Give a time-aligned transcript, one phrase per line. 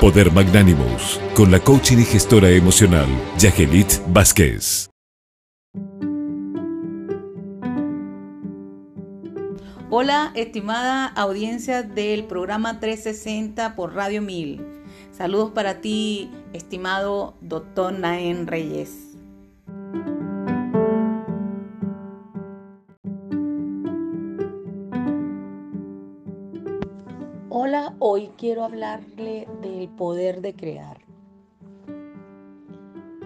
[0.00, 3.06] Poder Magnánimos, con la coaching y gestora emocional,
[3.36, 4.88] Yagelit Vázquez.
[9.90, 14.64] Hola, estimada audiencia del programa 360 por Radio 1000.
[15.12, 19.09] Saludos para ti, estimado doctor Naén Reyes.
[27.52, 30.98] Hola, hoy quiero hablarle del poder de crear.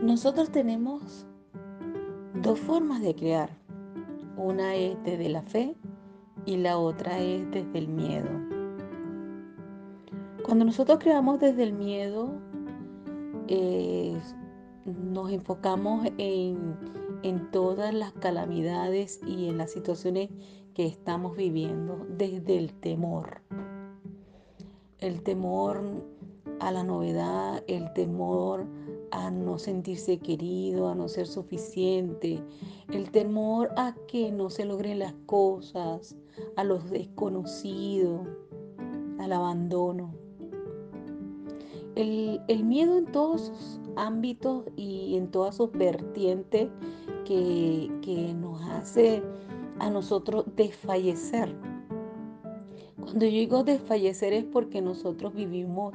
[0.00, 1.26] Nosotros tenemos
[2.40, 3.50] dos formas de crear.
[4.36, 5.74] Una es desde la fe
[6.46, 8.28] y la otra es desde el miedo.
[10.44, 12.32] Cuando nosotros creamos desde el miedo,
[14.86, 16.76] nos enfocamos en,
[17.24, 20.30] en todas las calamidades y en las situaciones
[20.74, 23.42] que estamos viviendo desde el temor
[25.02, 25.82] el temor
[26.60, 28.66] a la novedad, el temor
[29.10, 32.42] a no sentirse querido, a no ser suficiente,
[32.92, 36.16] el temor a que no se logren las cosas,
[36.56, 38.26] a los desconocidos,
[39.18, 40.14] al abandono.
[41.94, 46.70] El, miedo en todos sus ámbitos y en todas sus vertientes
[47.26, 49.22] que, que nos hace
[49.78, 51.54] a nosotros desfallecer
[53.12, 55.92] cuando yo digo desfallecer es porque nosotros vivimos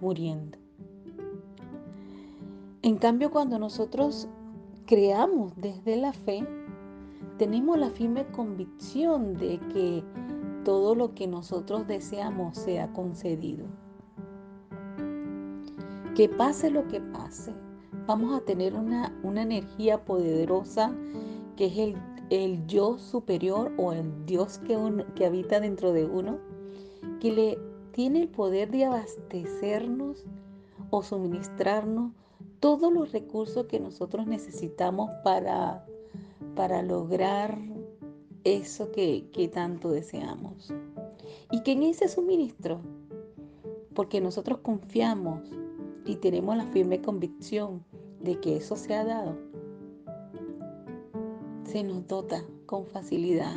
[0.00, 0.56] muriendo.
[2.80, 4.28] En cambio, cuando nosotros
[4.86, 6.42] creamos desde la fe,
[7.36, 10.02] tenemos la firme convicción de que
[10.64, 13.66] todo lo que nosotros deseamos sea concedido.
[16.14, 17.52] Que pase lo que pase,
[18.06, 20.94] vamos a tener una, una energía poderosa
[21.56, 21.96] que es el
[22.30, 24.78] el yo superior o el Dios que,
[25.14, 26.38] que habita dentro de uno,
[27.20, 27.58] que le
[27.92, 30.24] tiene el poder de abastecernos
[30.90, 32.12] o suministrarnos
[32.60, 35.86] todos los recursos que nosotros necesitamos para,
[36.54, 37.58] para lograr
[38.44, 40.72] eso que, que tanto deseamos.
[41.50, 42.80] ¿Y quién es ese suministro?
[43.94, 45.40] Porque nosotros confiamos
[46.04, 47.84] y tenemos la firme convicción
[48.20, 49.36] de que eso se ha dado
[51.74, 53.56] se nos dota con facilidad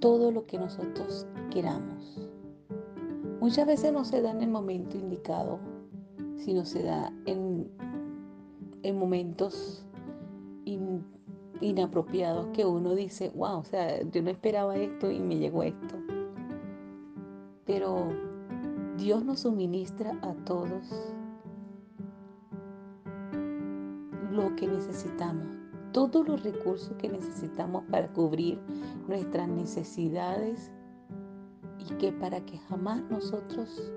[0.00, 2.28] todo lo que nosotros queramos.
[3.40, 5.58] Muchas veces no se da en el momento indicado,
[6.36, 7.70] sino se da en,
[8.82, 9.84] en momentos
[11.60, 15.96] inapropiados que uno dice, wow, o sea, yo no esperaba esto y me llegó esto.
[17.66, 18.08] Pero
[18.96, 21.12] Dios nos suministra a todos
[24.30, 25.49] lo que necesitamos
[25.92, 28.58] todos los recursos que necesitamos para cubrir
[29.08, 30.70] nuestras necesidades
[31.78, 33.92] y que para que jamás nosotros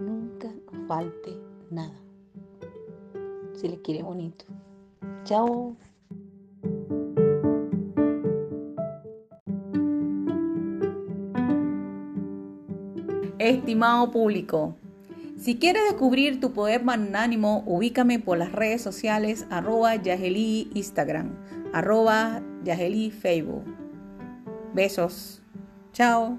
[0.00, 1.98] nunca nos falte nada.
[3.54, 4.44] Se le quiere bonito.
[5.24, 5.76] Chao.
[13.38, 14.74] Estimado público,
[15.38, 21.36] si quieres descubrir tu poder magnánimo, ubícame por las redes sociales arroba Yaheli Instagram,
[21.72, 23.64] arroba Facebook.
[24.74, 25.42] Besos.
[25.92, 26.38] Chao.